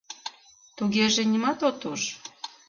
[0.77, 2.01] Тугеже нимат от уж?